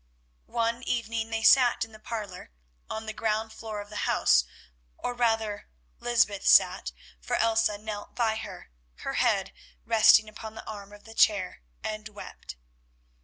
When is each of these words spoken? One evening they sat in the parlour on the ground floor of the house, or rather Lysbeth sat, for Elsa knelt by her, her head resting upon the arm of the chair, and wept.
One 0.47 0.81
evening 0.81 1.29
they 1.29 1.43
sat 1.43 1.85
in 1.85 1.91
the 1.91 1.99
parlour 1.99 2.49
on 2.89 3.05
the 3.05 3.13
ground 3.13 3.53
floor 3.53 3.81
of 3.81 3.91
the 3.91 4.09
house, 4.09 4.45
or 4.97 5.13
rather 5.13 5.67
Lysbeth 5.99 6.43
sat, 6.47 6.91
for 7.19 7.35
Elsa 7.35 7.77
knelt 7.77 8.15
by 8.15 8.35
her, 8.37 8.71
her 9.01 9.13
head 9.13 9.53
resting 9.85 10.27
upon 10.27 10.55
the 10.55 10.65
arm 10.65 10.91
of 10.91 11.03
the 11.03 11.13
chair, 11.13 11.61
and 11.83 12.09
wept. 12.09 12.55